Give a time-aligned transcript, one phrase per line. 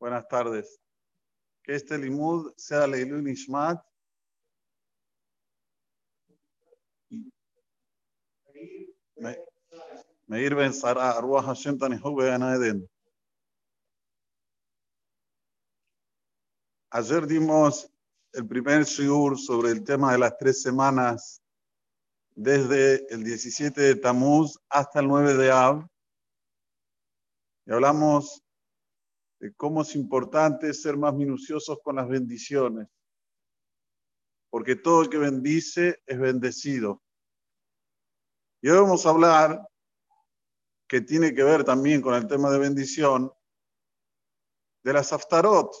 [0.00, 0.80] Buenas tardes.
[1.62, 3.84] Que este limud sea Leilun Ishmat.
[10.26, 12.88] Meir Ben Sara, Arwah Hashem Tanihu Ben Eden.
[16.92, 17.92] Ayer dimos
[18.32, 21.42] el primer shiur sobre el tema de las tres semanas
[22.34, 25.86] desde el 17 de Tamuz hasta el 9 de Av.
[27.66, 28.42] Y hablamos
[29.40, 32.86] de cómo es importante ser más minuciosos con las bendiciones.
[34.50, 37.02] Porque todo el que bendice es bendecido.
[38.62, 39.66] Y hoy vamos a hablar,
[40.86, 43.32] que tiene que ver también con el tema de bendición,
[44.82, 45.72] de las aftarot,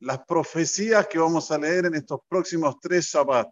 [0.00, 3.48] las profecías que vamos a leer en estos próximos tres Shabbat.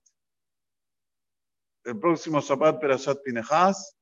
[1.84, 3.96] El próximo Shabbat Perashat Pinehas,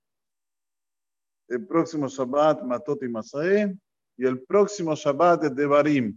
[1.49, 3.79] el próximo Shabbat Matot y Masae,
[4.21, 6.15] y el próximo Shabbat de Devarim.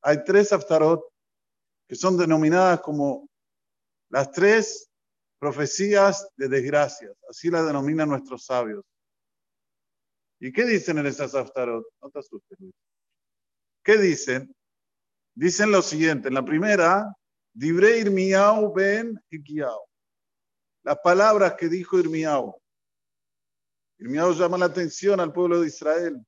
[0.00, 1.06] Hay tres Aftarot
[1.86, 3.28] que son denominadas como
[4.08, 4.88] las tres
[5.38, 7.14] profecías de desgracias.
[7.28, 8.82] Así las denominan nuestros sabios.
[10.40, 11.84] ¿Y qué dicen en esas Aftarot?
[12.00, 12.58] No te asustes.
[13.84, 14.50] ¿Qué dicen?
[15.34, 16.28] Dicen lo siguiente.
[16.28, 17.14] En la primera,
[17.52, 19.84] Dibre Irmiau ben Ikiau.
[20.84, 22.58] Las palabras que dijo Irmiau.
[23.98, 26.26] Irmiau llama la atención al pueblo de Israel.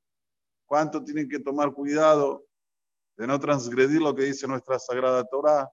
[0.68, 2.44] Cuánto tienen que tomar cuidado
[3.16, 5.68] de no transgredir lo que dice nuestra sagrada Torah,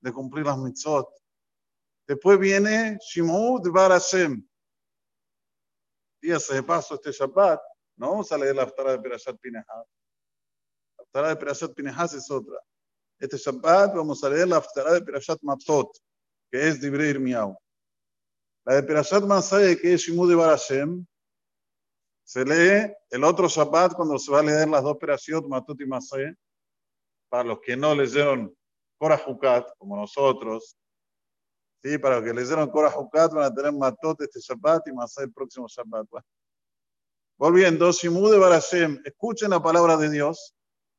[0.00, 1.08] de cumplir las mitzvot.
[2.08, 4.42] Después viene Shimud Bar Hashem.
[6.20, 7.60] Días de paso este Shabbat,
[7.96, 9.66] no vamos a leer la Aftara de Perashat Pinehas.
[9.66, 12.58] La Aftara de Perashat Pinehas es otra.
[13.20, 15.90] Este Shabbat vamos a leer la Aftara de Perashat Matot,
[16.50, 17.54] que es Dibre Irmiau.
[18.64, 21.06] La de Perashat Masay, que es Shimud Bar Hashem,
[22.24, 25.86] se lee el otro Shabbat cuando se va a leer las dos Perashat Matot y
[25.86, 26.34] Masay.
[27.28, 28.54] Para los que no leyeron
[28.98, 30.76] Korahukat, como nosotros,
[31.82, 35.24] Sí, para los que leyeron Korah Hukat van a tener Matot este Shabbat y Masay
[35.24, 36.06] el próximo Shabbat.
[37.36, 40.54] Volviendo, Shimude Barashem, escuchen la palabra de Dios.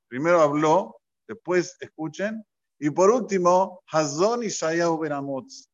[0.09, 2.45] Primero habló, después escuchen.
[2.79, 5.69] Y por último, Hazón y Shayahu Benamutz.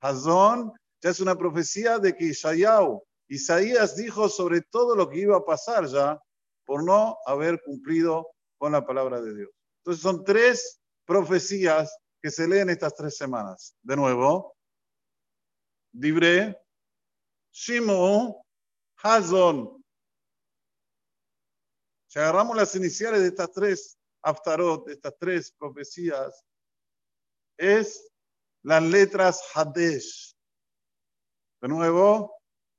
[0.00, 0.72] Hazón
[1.02, 3.02] ya es una profecía de que Shayahu,
[3.34, 6.22] Isaías dijo sobre todo lo que iba a pasar ya
[6.64, 9.50] por no haber cumplido con la palabra de Dios.
[9.78, 13.76] Entonces son tres profecías que se leen estas tres semanas.
[13.82, 14.56] De nuevo,
[15.92, 16.56] Dibre,
[17.52, 18.40] Shimu,
[19.02, 19.84] Hazon.
[22.06, 26.44] Si agarramos las iniciales de estas tres Aftarot, de estas tres profecías,
[27.58, 28.10] es
[28.62, 30.36] las letras Hadesh.
[31.60, 32.33] De nuevo,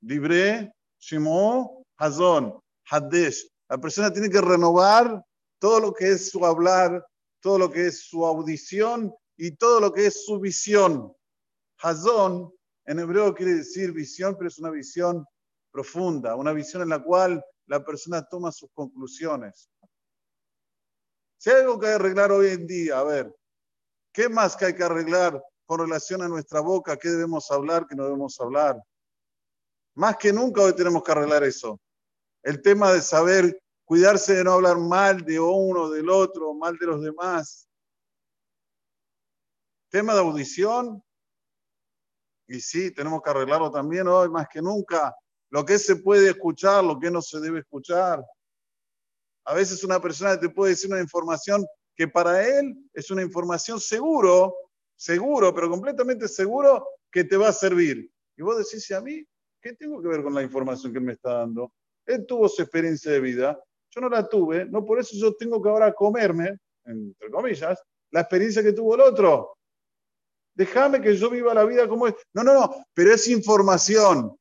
[0.06, 2.56] Dibre, Shimu, Hazon,
[2.88, 3.44] Hadesh.
[3.68, 5.20] La persona tiene que renovar
[5.58, 7.04] todo lo que es su hablar,
[7.40, 11.12] todo lo que es su audición y todo lo que es su visión.
[11.82, 12.52] Hazón
[12.84, 15.26] en hebreo quiere decir visión, pero es una visión
[15.72, 19.68] profunda, una visión en la cual la persona toma sus conclusiones.
[21.36, 23.34] Si hay algo que arreglar hoy en día, a ver,
[24.12, 26.96] ¿qué más que hay que arreglar con relación a nuestra boca?
[26.96, 28.80] ¿Qué debemos hablar, qué no debemos hablar?
[29.96, 31.80] Más que nunca hoy tenemos que arreglar eso.
[32.42, 36.86] El tema de saber cuidarse de no hablar mal de uno, del otro, mal de
[36.86, 37.66] los demás.
[39.88, 41.02] Tema de audición,
[42.46, 45.16] y sí, tenemos que arreglarlo también hoy más que nunca.
[45.50, 48.22] Lo que se puede escuchar, lo que no se debe escuchar.
[49.46, 51.64] A veces una persona te puede decir una información
[51.96, 54.54] que para él es una información seguro,
[54.94, 58.10] seguro, pero completamente seguro que te va a servir.
[58.36, 59.26] Y vos decís, a mí,
[59.66, 61.72] ¿qué tengo que ver con la información que me está dando?
[62.06, 63.60] Él tuvo su experiencia de vida,
[63.90, 67.82] yo no la tuve, no por eso yo tengo que ahora comerme, entre comillas,
[68.12, 69.58] la experiencia que tuvo el otro.
[70.54, 72.14] Déjame que yo viva la vida como es.
[72.32, 74.38] No, no, no, pero es información.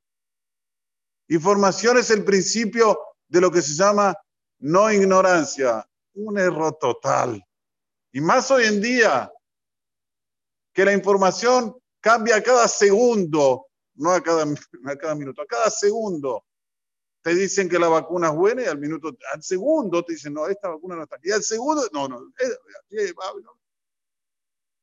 [1.27, 4.15] Información es el principio de lo que se llama
[4.59, 5.85] no ignorancia.
[6.13, 7.43] Un error total.
[8.13, 9.31] Y más hoy en día,
[10.71, 13.65] que la información cambia cada segundo,
[13.95, 16.45] no a cada, a cada minuto, a cada segundo.
[17.21, 20.47] Te dicen que la vacuna es buena y al minuto, al segundo te dicen, no,
[20.47, 21.17] esta vacuna no está.
[21.23, 22.31] Y al segundo, no, no,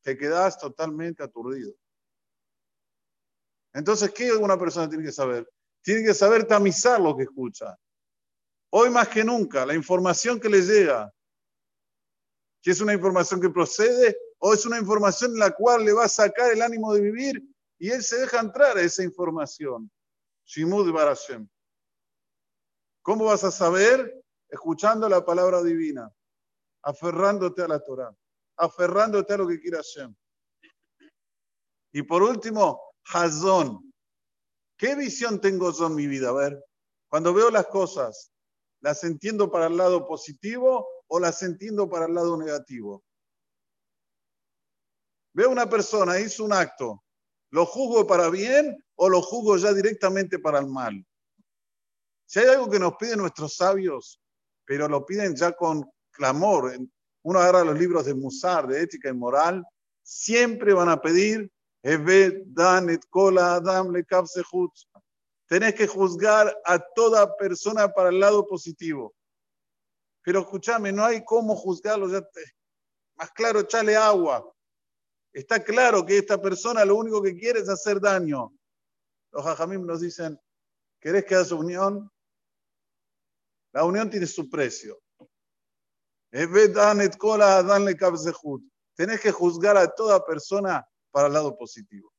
[0.02, 1.72] te quedas totalmente aturdido.
[3.72, 5.48] Entonces, ¿qué una persona tiene que saber?
[5.82, 7.78] Tiene que saber tamizar lo que escucha.
[8.70, 11.12] Hoy más que nunca, la información que le llega,
[12.60, 16.04] que es una información que procede o es una información en la cual le va
[16.04, 17.42] a sacar el ánimo de vivir
[17.82, 19.90] y él se deja entrar a esa información.
[20.44, 21.48] Shimud Barashem.
[23.02, 24.22] ¿Cómo vas a saber?
[24.48, 26.14] escuchando la palabra divina,
[26.82, 28.14] aferrándote a la Torah,
[28.58, 30.14] aferrándote a lo que quiera Hashem.
[31.92, 33.92] Y por último, Hazón.
[34.76, 36.28] ¿Qué visión tengo yo en mi vida?
[36.28, 36.64] A ver,
[37.08, 38.30] cuando veo las cosas,
[38.80, 43.02] ¿las entiendo para el lado positivo o las entiendo para el lado negativo?
[45.32, 47.02] Veo una persona, hizo un acto,
[47.52, 51.06] ¿lo juzgo para bien o lo juzgo ya directamente para el mal?
[52.26, 54.20] Si hay algo que nos piden nuestros sabios,
[54.64, 56.74] pero lo piden ya con clamor,
[57.22, 59.64] uno agarra los libros de Musar, de ética y moral,
[60.02, 61.50] siempre van a pedir
[65.46, 69.14] Tenés que juzgar a toda persona para el lado positivo.
[70.22, 72.08] Pero escúchame, no hay cómo juzgarlo.
[72.08, 72.26] Ya
[73.16, 74.51] más claro, echale agua.
[75.32, 78.52] Está claro que esta persona lo único que quiere es hacer daño.
[79.30, 80.38] Los hajamim nos dicen,
[81.00, 82.10] ¿querés que hagas unión?
[83.72, 85.00] La unión tiene su precio.
[88.94, 92.12] Tenés que juzgar a toda persona para el lado positivo.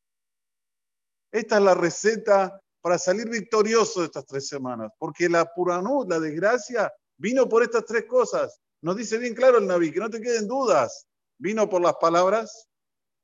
[1.31, 6.19] Esta es la receta para salir victorioso de estas tres semanas, porque la puranut, la
[6.19, 8.59] desgracia, vino por estas tres cosas.
[8.81, 11.07] Nos dice bien claro el Naví, que no te queden dudas.
[11.39, 12.67] Vino por las palabras,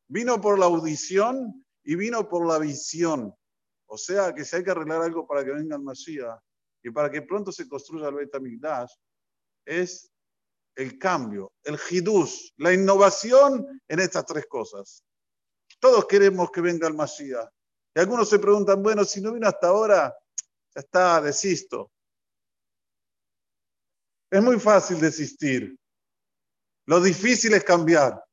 [0.09, 3.33] vino por la audición y vino por la visión.
[3.85, 6.39] O sea que si hay que arreglar algo para que venga el Mashiach
[6.83, 8.31] y para que pronto se construya el Beit
[9.65, 10.11] es
[10.75, 15.03] el cambio, el hidush, la innovación en estas tres cosas.
[15.79, 17.50] Todos queremos que venga el Mashiach.
[17.95, 20.15] Y algunos se preguntan, bueno, si no vino hasta ahora,
[20.75, 21.91] ya está, desisto.
[24.31, 25.75] Es muy fácil desistir.
[26.85, 28.23] Lo difícil es cambiar.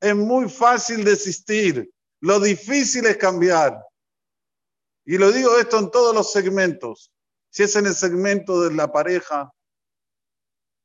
[0.00, 1.90] Es muy fácil desistir.
[2.20, 3.84] Lo difícil es cambiar.
[5.04, 7.12] Y lo digo esto en todos los segmentos.
[7.50, 9.52] Si es en el segmento de la pareja,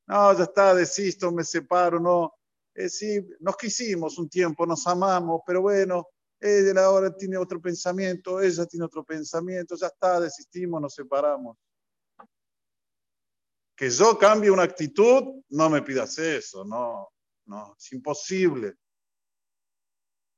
[0.07, 2.33] no, ya está, desisto, me separo, no.
[2.73, 6.07] Eh, sí, nos quisimos un tiempo, nos amamos, pero bueno,
[6.39, 11.57] él ahora tiene otro pensamiento, ella tiene otro pensamiento, ya está, desistimos, nos separamos.
[13.75, 17.09] Que yo cambie una actitud, no me pidas eso, no,
[17.45, 18.75] no, es imposible.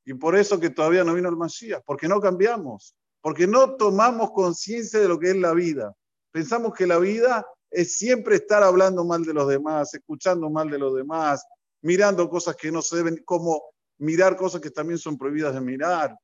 [0.07, 4.31] Y por eso que todavía no vino el Mashiach, porque no cambiamos, porque no tomamos
[4.31, 5.93] conciencia de lo que es la vida.
[6.31, 10.79] Pensamos que la vida es siempre estar hablando mal de los demás, escuchando mal de
[10.79, 11.45] los demás,
[11.81, 13.61] mirando cosas que no se deben, como
[13.97, 16.17] mirar cosas que también son prohibidas de mirar.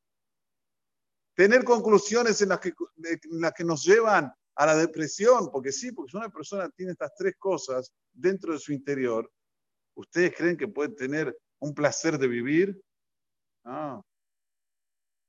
[1.36, 5.92] Tener conclusiones en las que, en las que nos llevan a la depresión, porque sí,
[5.92, 9.30] porque si una persona tiene estas tres cosas dentro de su interior,
[9.94, 12.82] ¿ustedes creen que puede tener un placer de vivir?
[13.64, 14.04] No.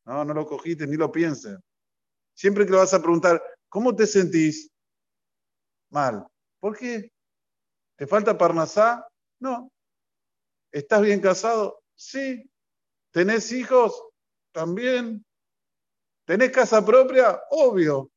[0.07, 1.59] No, no lo cogiste, ni lo piensen.
[2.35, 4.71] Siempre que le vas a preguntar, ¿cómo te sentís?
[5.91, 6.27] Mal.
[6.61, 7.11] ¿Por qué?
[7.97, 9.07] ¿Te falta parnasá?
[9.41, 9.71] No.
[10.73, 11.81] ¿Estás bien casado?
[11.95, 12.45] Sí.
[13.13, 14.03] ¿Tenés hijos?
[14.53, 15.25] También.
[16.27, 17.41] ¿Tenés casa propia?
[17.51, 18.11] Obvio.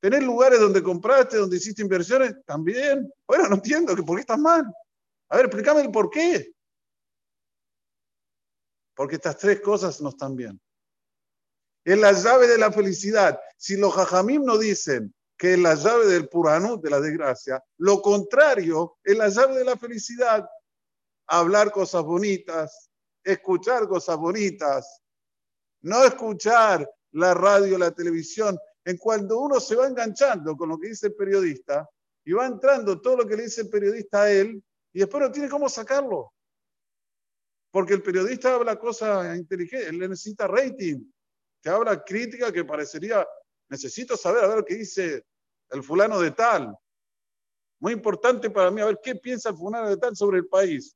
[0.00, 2.34] ¿Tenés lugares donde compraste, donde hiciste inversiones?
[2.44, 3.10] También.
[3.26, 4.64] Bueno, no entiendo por qué estás mal.
[5.28, 6.52] A ver, explícame el por qué.
[8.98, 10.60] Porque estas tres cosas no están bien.
[11.84, 13.38] Es la llave de la felicidad.
[13.56, 18.02] Si los jajamim no dicen que es la llave del puranut, de la desgracia, lo
[18.02, 20.50] contrario es la llave de la felicidad.
[21.28, 22.90] Hablar cosas bonitas,
[23.22, 25.00] escuchar cosas bonitas,
[25.82, 28.58] no escuchar la radio, la televisión.
[28.84, 31.88] En cuando uno se va enganchando con lo que dice el periodista
[32.24, 34.60] y va entrando todo lo que le dice el periodista a él
[34.92, 36.32] y después no tiene cómo sacarlo.
[37.78, 40.98] Porque el periodista habla cosas inteligentes, él necesita rating,
[41.62, 43.24] que habla crítica que parecería,
[43.70, 45.24] necesito saber a ver qué dice
[45.70, 46.76] el fulano de tal.
[47.78, 50.92] Muy importante para mí, a ver qué piensa el fulano de tal sobre el país.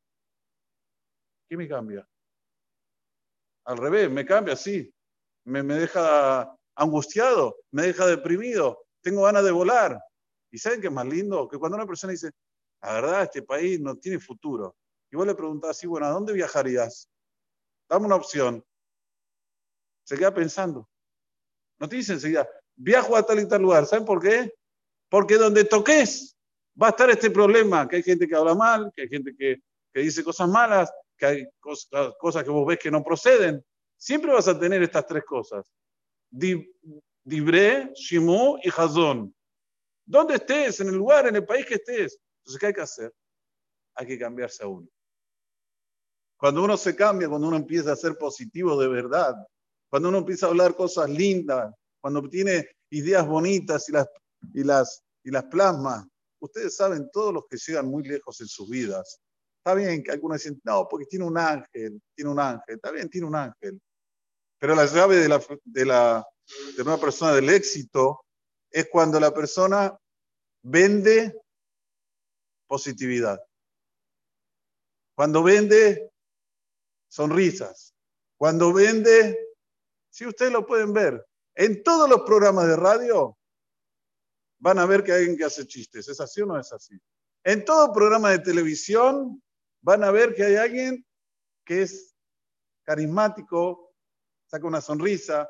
[1.48, 2.04] ¿Qué me cambia?
[3.64, 4.92] Al revés, me cambia, sí.
[5.44, 10.00] Me, me deja angustiado, me deja deprimido, tengo ganas de volar.
[10.50, 11.48] ¿Y saben qué es más lindo?
[11.48, 12.32] Que cuando una persona dice,
[12.82, 14.74] la verdad, este país no tiene futuro.
[15.12, 17.06] Y vos le preguntás así, bueno, ¿a dónde viajarías?
[17.86, 18.64] Dame una opción.
[20.04, 20.88] Se queda pensando.
[21.78, 23.84] No te dice enseguida, viajo a tal y tal lugar.
[23.84, 24.54] ¿Saben por qué?
[25.10, 26.34] Porque donde toques
[26.80, 29.60] va a estar este problema, que hay gente que habla mal, que hay gente que,
[29.92, 33.62] dice cosas malas, que hay cosas, cosas, que vos ves que no proceden.
[33.98, 35.70] Siempre vas a tener estas tres cosas.
[36.30, 39.34] Dibre, Shimu y Hazón.
[40.06, 42.18] Donde estés, en el lugar, en el país que estés.
[42.38, 43.12] Entonces, ¿qué hay que hacer?
[43.94, 44.88] Hay que cambiarse a uno.
[46.42, 49.32] Cuando uno se cambia, cuando uno empieza a ser positivo de verdad,
[49.88, 54.08] cuando uno empieza a hablar cosas lindas, cuando tiene ideas bonitas y las
[54.52, 56.04] y las, y las plasma.
[56.40, 59.20] Ustedes saben, todos los que llegan muy lejos en sus vidas,
[59.58, 63.08] está bien que algunos dicen, no, porque tiene un ángel, tiene un ángel, está bien,
[63.08, 63.80] tiene un ángel.
[64.58, 66.26] Pero la llave de, la, de, la,
[66.76, 68.24] de una persona del éxito
[68.68, 69.96] es cuando la persona
[70.64, 71.40] vende
[72.66, 73.40] positividad.
[75.14, 76.11] Cuando vende
[77.12, 77.94] sonrisas.
[78.38, 79.38] Cuando vende,
[80.08, 81.22] si ustedes lo pueden ver,
[81.54, 83.36] en todos los programas de radio
[84.58, 86.08] van a ver que hay alguien que hace chistes.
[86.08, 86.98] ¿Es así o no es así?
[87.44, 89.42] En todo programa de televisión
[89.82, 91.04] van a ver que hay alguien
[91.66, 92.14] que es
[92.82, 93.92] carismático,
[94.46, 95.46] saca una sonrisa.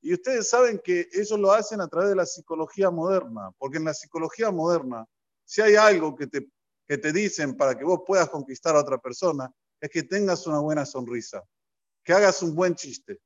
[0.00, 3.84] Y ustedes saben que ellos lo hacen a través de la psicología moderna, porque en
[3.84, 5.04] la psicología moderna,
[5.44, 6.48] si hay algo que te,
[6.86, 10.60] que te dicen para que vos puedas conquistar a otra persona, es que tengas una
[10.60, 11.42] buena sonrisa,
[12.04, 13.20] que hagas un buen chiste.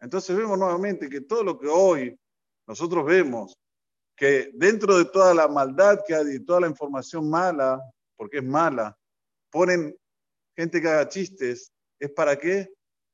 [0.00, 2.18] Entonces vemos nuevamente que todo lo que hoy
[2.66, 3.56] nosotros vemos,
[4.16, 7.80] que dentro de toda la maldad que hay, toda la información mala,
[8.16, 8.96] porque es mala,
[9.50, 9.96] ponen
[10.56, 12.68] gente que haga chistes, ¿es para qué?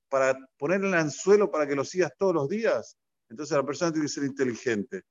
[0.08, 2.96] Para poner el anzuelo para que lo sigas todos los días.
[3.28, 5.02] Entonces la persona tiene que ser inteligente.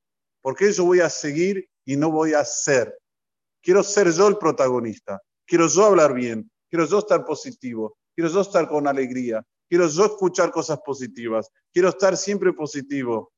[0.41, 2.97] Porque yo voy a seguir y no voy a ser.
[3.61, 5.21] Quiero ser yo el protagonista.
[5.49, 6.49] Quiero yo hablar bien.
[6.69, 7.97] Quiero yo estar positivo.
[8.15, 9.43] Quiero yo estar con alegría.
[9.67, 11.49] Quiero yo escuchar cosas positivas.
[11.73, 13.33] Quiero estar siempre positivo.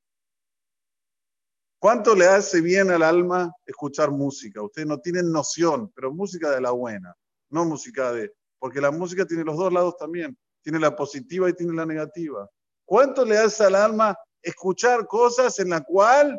[1.80, 4.62] ¿Cuánto le hace bien al alma escuchar música?
[4.62, 7.16] Ustedes no tienen noción, pero música de la buena,
[7.50, 8.34] no música de...
[8.60, 10.38] Porque la música tiene los dos lados también.
[10.62, 12.48] Tiene la positiva y tiene la negativa.
[12.84, 16.38] ¿Cuánto le hace al alma escuchar cosas en la cual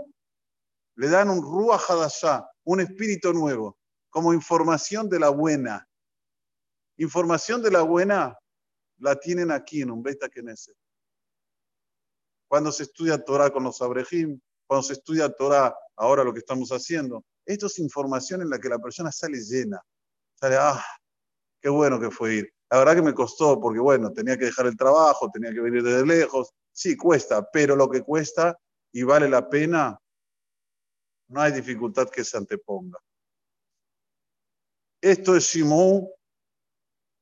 [0.96, 3.78] le dan un ruach hadashah, un espíritu nuevo,
[4.12, 5.88] como información de la buena?
[6.98, 8.38] Información de la buena
[8.98, 10.76] la tienen aquí en un Beta Knesset.
[12.46, 16.70] Cuando se estudia Torah con los abrejim, cuando se estudia Torah, ahora lo que estamos
[16.70, 19.80] haciendo, esto es información en la que la persona sale llena.
[20.34, 20.84] Sale, ah,
[21.58, 22.54] qué bueno que fue ir.
[22.70, 25.82] La verdad que me costó, porque bueno, tenía que dejar el trabajo, tenía que venir
[25.82, 26.52] desde lejos.
[26.70, 28.58] Sí, cuesta, pero lo que cuesta
[28.92, 29.98] y vale la pena,
[31.28, 32.98] no hay dificultad que se anteponga.
[35.02, 36.14] Esto es Shimú,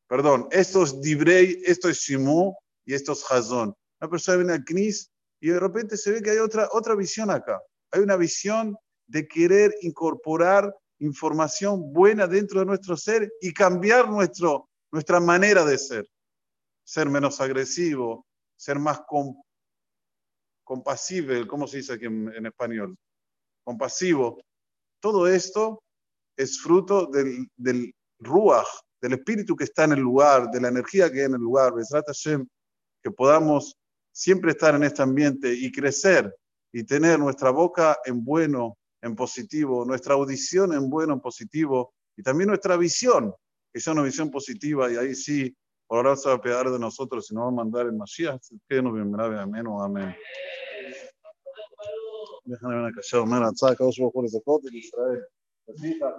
[0.06, 3.74] perdón, esto es Dibrei, esto es Shimú y esto es Hazón.
[4.00, 5.10] Una persona viene al Knis
[5.40, 7.58] y de repente se ve que hay otra, otra visión acá.
[7.90, 14.68] Hay una visión de querer incorporar información buena dentro de nuestro ser y cambiar nuestro,
[14.92, 16.06] nuestra manera de ser.
[16.84, 19.00] Ser menos agresivo, ser más
[20.64, 22.94] compasivo, ¿cómo se dice aquí en, español?
[23.64, 24.38] Compasivo.
[25.00, 25.82] Todo esto
[26.40, 28.66] es fruto del, del ruach,
[29.00, 31.74] del espíritu que está en el lugar, de la energía que hay en el lugar.
[33.02, 33.76] Que podamos
[34.12, 36.34] siempre estar en este ambiente y crecer
[36.72, 42.22] y tener nuestra boca en bueno, en positivo, nuestra audición en bueno, en positivo y
[42.22, 43.34] también nuestra visión,
[43.72, 45.54] que sea una visión positiva y ahí sí,
[45.86, 48.42] por ahora se va a pegar de nosotros y nos va a mandar el Mashiach,
[48.68, 50.14] que nos bienvenga, amén o amén.
[52.44, 53.00] Déjame ver acá,
[55.70, 56.12] Assim, tá,